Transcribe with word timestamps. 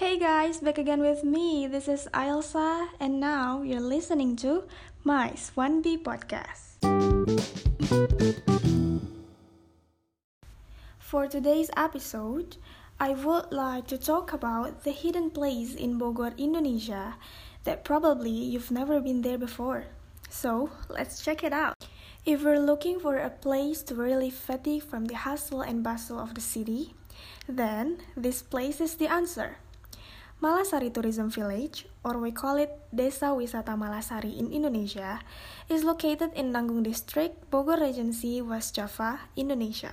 Hey 0.00 0.16
guys, 0.16 0.64
back 0.64 0.78
again 0.78 1.02
with 1.04 1.24
me. 1.24 1.66
This 1.66 1.86
is 1.86 2.08
Ailsa, 2.14 2.88
and 2.98 3.20
now 3.20 3.60
you're 3.60 3.84
listening 3.84 4.34
to 4.36 4.64
my 5.04 5.34
Swan-B 5.34 5.98
podcast. 6.00 6.80
For 10.98 11.28
today's 11.28 11.68
episode, 11.76 12.56
I 12.98 13.12
would 13.12 13.52
like 13.52 13.88
to 13.88 13.98
talk 13.98 14.32
about 14.32 14.84
the 14.84 14.92
hidden 14.92 15.28
place 15.28 15.74
in 15.74 16.00
Bogor, 16.00 16.32
Indonesia 16.38 17.20
that 17.64 17.84
probably 17.84 18.32
you've 18.32 18.70
never 18.70 19.02
been 19.02 19.20
there 19.20 19.36
before. 19.36 19.84
So, 20.30 20.70
let's 20.88 21.22
check 21.22 21.44
it 21.44 21.52
out. 21.52 21.76
If 22.24 22.40
you're 22.40 22.58
looking 22.58 23.00
for 23.00 23.18
a 23.18 23.28
place 23.28 23.82
to 23.82 23.94
really 23.94 24.30
fatigue 24.30 24.82
from 24.82 25.12
the 25.12 25.28
hustle 25.28 25.60
and 25.60 25.84
bustle 25.84 26.18
of 26.18 26.32
the 26.32 26.40
city, 26.40 26.94
then 27.46 28.00
this 28.16 28.40
place 28.40 28.80
is 28.80 28.94
the 28.94 29.12
answer. 29.12 29.58
Malasari 30.40 30.88
Tourism 30.88 31.28
Village, 31.28 31.84
or 32.02 32.16
we 32.16 32.32
call 32.32 32.56
it 32.56 32.72
Desa 32.96 33.36
Wisata 33.36 33.76
Malasari 33.76 34.40
in 34.40 34.48
Indonesia, 34.50 35.20
is 35.68 35.84
located 35.84 36.32
in 36.32 36.50
Nanggung 36.50 36.82
District, 36.82 37.36
Bogor 37.52 37.76
Regency, 37.78 38.40
West 38.40 38.74
Java, 38.74 39.20
Indonesia. 39.36 39.92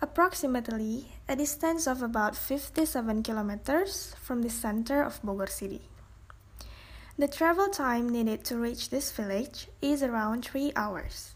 Approximately 0.00 1.10
a 1.28 1.34
distance 1.34 1.88
of 1.90 2.00
about 2.00 2.36
57 2.36 3.24
kilometers 3.24 4.14
from 4.22 4.42
the 4.42 4.50
center 4.50 5.02
of 5.02 5.20
Bogor 5.22 5.50
City. 5.50 5.82
The 7.18 7.26
travel 7.26 7.66
time 7.66 8.08
needed 8.08 8.44
to 8.46 8.58
reach 8.58 8.90
this 8.90 9.10
village 9.10 9.66
is 9.82 10.04
around 10.04 10.46
3 10.46 10.70
hours. 10.76 11.34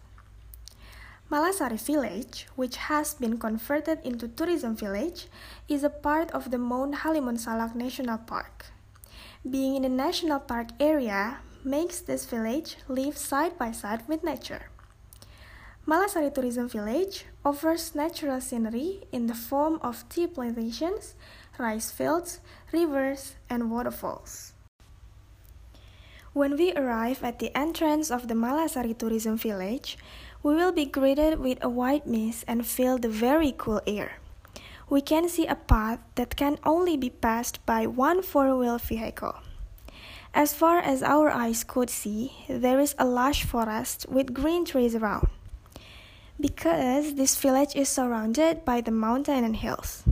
Malasari 1.30 1.78
Village, 1.78 2.46
which 2.56 2.76
has 2.88 3.12
been 3.12 3.36
converted 3.36 3.98
into 4.02 4.28
tourism 4.28 4.74
village, 4.74 5.26
is 5.68 5.84
a 5.84 5.90
part 5.90 6.30
of 6.30 6.50
the 6.50 6.56
Mount 6.56 7.04
Halimun 7.04 7.38
Salak 7.38 7.74
National 7.74 8.16
Park. 8.16 8.72
Being 9.44 9.76
in 9.76 9.82
the 9.82 9.90
national 9.90 10.40
park 10.40 10.68
area 10.80 11.40
makes 11.62 12.00
this 12.00 12.24
village 12.24 12.76
live 12.88 13.18
side 13.18 13.58
by 13.58 13.72
side 13.72 14.08
with 14.08 14.24
nature. 14.24 14.70
Malasari 15.86 16.32
Tourism 16.32 16.66
Village 16.66 17.26
offers 17.44 17.94
natural 17.94 18.40
scenery 18.40 19.04
in 19.12 19.26
the 19.26 19.34
form 19.34 19.78
of 19.82 20.08
tea 20.08 20.26
plantations, 20.26 21.14
rice 21.58 21.90
fields, 21.90 22.40
rivers, 22.72 23.34
and 23.50 23.70
waterfalls. 23.70 24.54
When 26.34 26.56
we 26.56 26.72
arrive 26.74 27.24
at 27.24 27.38
the 27.38 27.50
entrance 27.56 28.10
of 28.10 28.28
the 28.28 28.34
Malasari 28.34 28.96
Tourism 28.96 29.36
Village, 29.36 29.98
we 30.42 30.54
will 30.54 30.72
be 30.72 30.84
greeted 30.84 31.38
with 31.40 31.58
a 31.62 31.68
white 31.68 32.06
mist 32.06 32.44
and 32.46 32.66
feel 32.66 32.98
the 32.98 33.08
very 33.08 33.54
cool 33.56 33.80
air. 33.86 34.18
We 34.88 35.00
can 35.00 35.28
see 35.28 35.46
a 35.46 35.54
path 35.54 36.00
that 36.14 36.36
can 36.36 36.58
only 36.64 36.96
be 36.96 37.10
passed 37.10 37.64
by 37.66 37.86
one 37.86 38.22
four 38.22 38.56
wheel 38.56 38.78
vehicle. 38.78 39.36
As 40.34 40.54
far 40.54 40.78
as 40.78 41.02
our 41.02 41.30
eyes 41.30 41.64
could 41.64 41.90
see, 41.90 42.32
there 42.48 42.80
is 42.80 42.94
a 42.98 43.04
lush 43.04 43.44
forest 43.44 44.06
with 44.08 44.34
green 44.34 44.64
trees 44.64 44.94
around. 44.94 45.28
Because 46.40 47.14
this 47.14 47.36
village 47.36 47.74
is 47.74 47.88
surrounded 47.88 48.64
by 48.64 48.80
the 48.80 48.92
mountain 48.92 49.42
and 49.44 49.56
hills. 49.56 50.04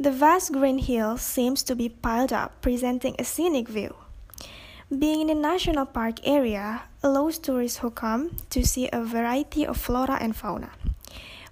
The 0.00 0.10
vast 0.10 0.52
green 0.52 0.78
hills 0.78 1.22
seems 1.22 1.62
to 1.64 1.74
be 1.74 1.88
piled 1.88 2.32
up, 2.32 2.60
presenting 2.62 3.14
a 3.18 3.24
scenic 3.24 3.68
view. 3.68 3.94
Being 4.88 5.20
in 5.20 5.28
a 5.28 5.34
national 5.34 5.84
park 5.84 6.26
area 6.26 6.80
allows 7.02 7.38
tourists 7.38 7.84
who 7.84 7.90
come 7.90 8.36
to 8.48 8.64
see 8.64 8.88
a 8.90 9.04
variety 9.04 9.66
of 9.66 9.76
flora 9.76 10.16
and 10.18 10.34
fauna. 10.34 10.70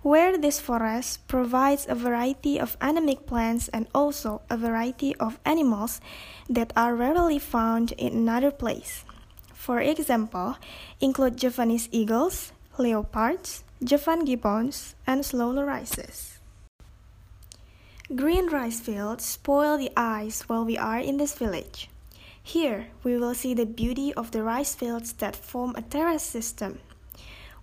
Where 0.01 0.39
this 0.39 0.59
forest 0.59 1.29
provides 1.29 1.85
a 1.87 1.95
variety 1.95 2.59
of 2.59 2.79
endemic 2.81 3.27
plants 3.27 3.69
and 3.69 3.89
also 3.95 4.41
a 4.49 4.57
variety 4.57 5.15
of 5.17 5.39
animals 5.45 6.01
that 6.49 6.73
are 6.75 6.97
rarely 6.97 7.39
found 7.39 7.93
in 7.99 8.15
another 8.15 8.51
place. 8.51 9.05
For 9.53 9.81
example, 9.81 10.57
include 11.03 11.37
Japanese 11.37 11.91
eagles, 11.93 12.53
leopards, 12.79 13.65
Javan 13.85 14.25
gibbons, 14.25 14.95
and 15.07 15.27
slow 15.27 15.53
lorises. 15.53 16.39
Green 18.15 18.49
rice 18.49 18.81
fields 18.81 19.27
spoil 19.27 19.77
the 19.77 19.93
eyes 19.95 20.45
while 20.47 20.65
we 20.65 20.79
are 20.79 21.01
in 21.01 21.19
this 21.19 21.35
village. 21.35 21.91
Here, 22.47 22.87
we 23.03 23.19
will 23.19 23.35
see 23.35 23.55
the 23.55 23.67
beauty 23.67 24.15
of 24.15 24.31
the 24.31 24.45
rice 24.45 24.73
fields 24.73 25.13
that 25.15 25.35
form 25.35 25.75
a 25.75 25.83
terrace 25.83 26.23
system, 26.23 26.79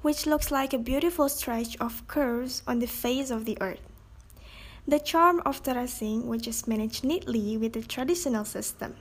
which 0.02 0.26
looks 0.26 0.52
like 0.52 0.74
a 0.74 0.78
beautiful 0.78 1.30
stretch 1.30 1.78
of 1.78 2.06
curves 2.10 2.64
on 2.68 2.80
the 2.80 2.86
face 2.86 3.32
of 3.32 3.46
the 3.46 3.58
earth. 3.62 3.80
The 4.86 5.00
charm 5.00 5.42
of 5.46 5.64
terracing, 5.64 6.28
which 6.28 6.50
is 6.50 6.68
managed 6.68 7.06
neatly 7.06 7.56
with 7.56 7.72
the 7.72 7.82
traditional 7.82 8.44
system. 8.44 8.98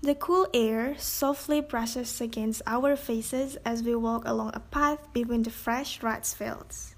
The 0.00 0.14
cool 0.14 0.46
air 0.54 0.94
softly 0.96 1.60
brushes 1.60 2.20
against 2.20 2.62
our 2.64 2.94
faces 2.94 3.56
as 3.64 3.82
we 3.82 3.96
walk 3.96 4.22
along 4.26 4.52
a 4.54 4.60
path 4.60 5.12
between 5.12 5.42
the 5.42 5.50
fresh 5.50 6.04
rice 6.04 6.34
fields. 6.34 6.94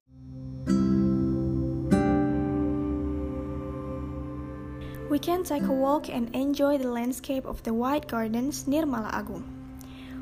We 5.10 5.18
can 5.18 5.42
take 5.42 5.64
a 5.64 5.72
walk 5.72 6.08
and 6.08 6.32
enjoy 6.36 6.78
the 6.78 6.86
landscape 6.86 7.44
of 7.44 7.60
the 7.64 7.74
white 7.74 8.06
gardens 8.06 8.68
near 8.68 8.86
Mala 8.86 9.10
Agung, 9.10 9.42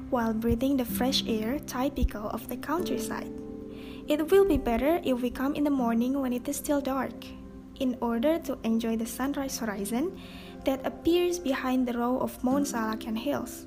while 0.08 0.32
breathing 0.32 0.78
the 0.78 0.84
fresh 0.86 1.22
air 1.28 1.58
typical 1.58 2.30
of 2.30 2.48
the 2.48 2.56
countryside. 2.56 3.28
It 4.08 4.30
will 4.30 4.46
be 4.46 4.56
better 4.56 4.98
if 5.04 5.20
we 5.20 5.28
come 5.28 5.54
in 5.54 5.64
the 5.64 5.70
morning 5.70 6.18
when 6.18 6.32
it 6.32 6.48
is 6.48 6.56
still 6.56 6.80
dark, 6.80 7.12
in 7.80 7.98
order 8.00 8.38
to 8.38 8.56
enjoy 8.64 8.96
the 8.96 9.04
sunrise 9.04 9.58
horizon 9.58 10.18
that 10.64 10.86
appears 10.86 11.38
behind 11.38 11.86
the 11.86 11.92
row 11.92 12.18
of 12.18 12.42
Mount 12.42 12.72
hills. 13.18 13.66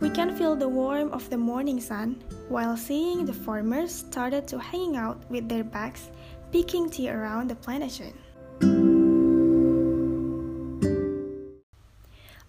We 0.00 0.10
can 0.10 0.36
feel 0.36 0.54
the 0.54 0.68
warmth 0.68 1.14
of 1.14 1.30
the 1.30 1.38
morning 1.38 1.80
sun 1.80 2.22
while 2.50 2.76
seeing 2.76 3.24
the 3.24 3.32
farmers 3.32 3.94
started 3.94 4.46
to 4.48 4.58
hanging 4.58 4.98
out 4.98 5.24
with 5.30 5.48
their 5.48 5.64
bags, 5.64 6.10
picking 6.52 6.90
tea 6.90 7.08
around 7.08 7.48
the 7.48 7.54
plantation. 7.54 8.12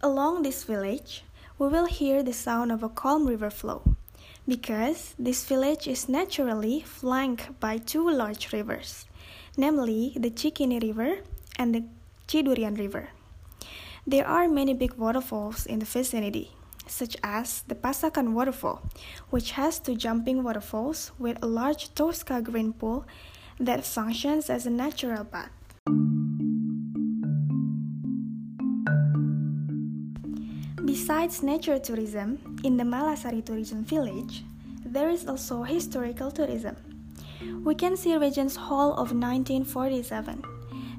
Along 0.04 0.42
this 0.42 0.64
village, 0.64 1.24
we 1.60 1.68
will 1.68 1.86
hear 1.86 2.24
the 2.24 2.34
sound 2.34 2.72
of 2.72 2.82
a 2.82 2.90
calm 2.90 3.28
river 3.28 3.52
flow, 3.52 3.84
because 4.48 5.14
this 5.20 5.46
village 5.46 5.88
is 5.88 6.10
naturally 6.10 6.82
flanked 6.82 7.60
by 7.60 7.78
two 7.78 8.10
large 8.10 8.52
rivers, 8.52 9.06
namely 9.56 10.14
the 10.18 10.32
Cikaniki 10.32 10.88
River 10.88 11.22
and 11.56 11.76
the 11.76 11.84
Cidurian 12.28 12.80
River. 12.80 13.10
There 14.08 14.26
are 14.26 14.50
many 14.50 14.74
big 14.74 14.94
waterfalls 14.94 15.68
in 15.68 15.78
the 15.78 15.86
vicinity, 15.86 16.50
such 16.88 17.16
as 17.22 17.62
the 17.68 17.76
Pasakan 17.76 18.34
Waterfall, 18.34 18.82
which 19.30 19.52
has 19.52 19.78
two 19.78 19.96
jumping 19.96 20.42
waterfalls 20.42 21.12
with 21.20 21.38
a 21.44 21.46
large 21.46 21.94
Tosca 21.94 22.42
green 22.42 22.74
pool 22.74 23.06
that 23.60 23.86
functions 23.86 24.50
as 24.50 24.66
a 24.66 24.72
natural 24.72 25.24
bath. 25.24 25.52
Besides 30.92 31.42
nature 31.42 31.80
tourism, 31.80 32.60
in 32.66 32.76
the 32.76 32.84
Malasari 32.84 33.40
Tourism 33.46 33.86
Village, 33.86 34.44
there 34.84 35.08
is 35.08 35.26
also 35.26 35.64
historical 35.64 36.30
tourism. 36.32 36.76
We 37.64 37.76
can 37.76 37.96
see 37.96 38.18
Regent's 38.18 38.58
Hall 38.58 38.92
of 39.00 39.16
1947. 39.16 40.44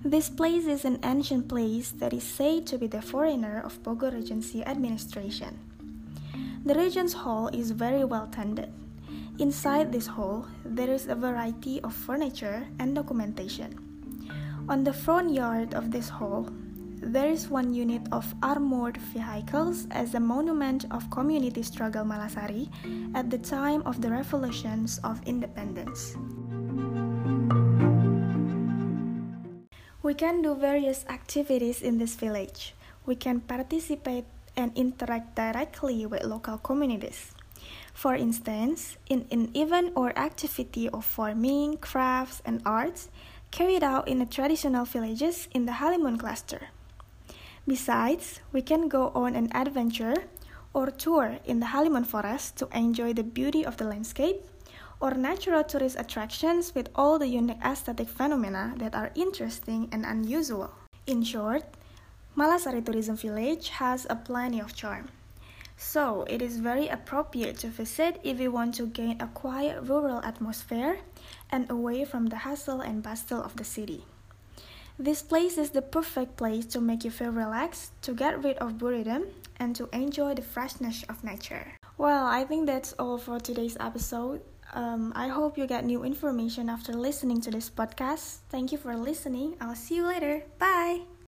This 0.03 0.31
place 0.31 0.65
is 0.65 0.87
an 0.87 0.99
ancient 1.05 1.47
place 1.47 1.91
that 2.01 2.15
is 2.15 2.25
said 2.25 2.67
to 2.69 2.79
be 2.79 2.87
the 2.87 3.03
foreigner 3.03 3.61
of 3.61 3.83
Bogor 3.83 4.15
Regency 4.15 4.65
administration. 4.65 5.61
The 6.65 6.73
Regent's 6.73 7.13
Hall 7.13 7.49
is 7.49 7.73
very 7.73 8.03
well 8.03 8.29
tended. 8.33 8.73
Inside 9.39 9.93
this 9.93 10.07
hall, 10.07 10.49
there 10.65 10.89
is 10.89 11.07
a 11.07 11.15
variety 11.15 11.83
of 11.83 11.93
furniture 11.93 12.67
and 12.79 12.95
documentation. 12.95 13.77
On 14.71 14.85
the 14.85 14.95
front 14.95 15.35
yard 15.35 15.75
of 15.75 15.91
this 15.91 16.09
hall, 16.09 16.49
there 17.03 17.29
is 17.29 17.51
one 17.51 17.75
unit 17.75 18.01
of 18.13 18.33
armored 18.43 18.97
vehicles 19.11 19.87
as 19.91 20.15
a 20.15 20.21
monument 20.21 20.87
of 20.93 21.11
community 21.11 21.63
struggle 21.63 22.05
Malasari 22.05 22.71
at 23.15 23.29
the 23.29 23.39
time 23.39 23.83
of 23.83 24.01
the 24.01 24.09
revolutions 24.09 25.01
of 25.03 25.21
independence. 25.27 26.15
We 30.03 30.15
can 30.15 30.43
do 30.43 30.55
various 30.55 31.05
activities 31.09 31.83
in 31.83 31.99
this 31.99 32.15
village. 32.15 32.75
We 33.05 33.17
can 33.17 33.41
participate 33.41 34.25
and 34.57 34.71
interact 34.77 35.35
directly 35.35 36.07
with 36.07 36.23
local 36.23 36.59
communities. 36.59 37.35
For 37.95 38.15
instance, 38.15 38.97
in 39.09 39.27
an 39.31 39.51
event 39.55 39.93
or 39.97 40.17
activity 40.19 40.89
of 40.89 41.05
farming, 41.05 41.79
crafts, 41.79 42.43
and 42.45 42.63
arts 42.65 43.11
carried 43.51 43.83
out 43.83 44.07
in 44.07 44.19
the 44.19 44.27
traditional 44.27 44.85
villages 44.85 45.49
in 45.53 45.67
the 45.67 45.73
Halimun 45.73 46.19
cluster. 46.19 46.71
Besides, 47.67 48.41
we 48.53 48.61
can 48.61 48.89
go 48.89 49.13
on 49.15 49.37
an 49.37 49.49
adventure 49.55 50.25
or 50.75 50.91
tour 50.91 51.39
in 51.45 51.61
the 51.61 51.67
Halimun 51.67 52.05
forest 52.05 52.57
to 52.57 52.69
enjoy 52.75 53.13
the 53.13 53.23
beauty 53.23 53.65
of 53.65 53.77
the 53.77 53.85
landscape, 53.85 54.43
or 55.01 55.13
natural 55.15 55.63
tourist 55.63 55.97
attractions 55.99 56.75
with 56.75 56.89
all 56.95 57.19
the 57.19 57.29
unique 57.29 57.63
aesthetic 57.65 58.09
phenomena 58.09 58.75
that 58.79 58.95
are 58.95 59.11
interesting 59.15 59.89
and 59.93 60.05
unusual. 60.05 60.73
In 61.07 61.23
short, 61.23 61.63
Malasari 62.37 62.85
Tourism 62.85 63.17
Village 63.17 63.69
has 63.69 64.07
a 64.09 64.17
plenty 64.17 64.59
of 64.59 64.75
charm. 64.75 65.09
So, 65.77 66.25
it 66.31 66.43
is 66.43 66.59
very 66.59 66.89
appropriate 66.89 67.59
to 67.61 67.69
visit 67.69 68.21
if 68.23 68.41
you 68.41 68.51
want 68.51 68.75
to 68.77 68.87
gain 68.87 69.21
a 69.21 69.27
quiet 69.27 69.83
rural 69.83 70.23
atmosphere 70.23 70.99
and 71.51 71.71
away 71.71 72.05
from 72.05 72.27
the 72.27 72.39
hustle 72.47 72.81
and 72.81 73.03
bustle 73.03 73.43
of 73.43 73.57
the 73.57 73.65
city. 73.65 74.05
This 75.03 75.21
place 75.21 75.59
is 75.59 75.71
the 75.71 75.83
perfect 75.83 76.37
place 76.37 76.65
to 76.67 76.81
make 76.81 77.03
you 77.03 77.11
feel 77.11 77.35
relaxed, 77.35 77.91
to 78.07 78.15
get 78.15 78.39
rid 78.39 78.57
of 78.59 78.79
boredom, 78.79 79.27
and 79.59 79.75
to 79.75 79.91
enjoy 79.93 80.35
the 80.35 80.47
freshness 80.47 81.03
of 81.09 81.25
nature. 81.25 81.75
Well, 81.99 82.25
I 82.25 82.45
think 82.45 82.67
that's 82.67 82.93
all 83.03 83.19
for 83.19 83.41
today's 83.41 83.77
episode. 83.81 84.43
Um, 84.75 85.13
I 85.17 85.27
hope 85.27 85.59
you 85.59 85.67
get 85.67 85.85
new 85.85 86.05
information 86.05 86.71
after 86.71 86.93
listening 86.93 87.41
to 87.43 87.51
this 87.51 87.69
podcast. 87.69 88.47
Thank 88.49 88.71
you 88.71 88.79
for 88.79 88.95
listening. 88.95 89.57
I'll 89.61 89.75
see 89.75 89.97
you 89.97 90.07
later. 90.07 90.47
Bye. 90.61 91.03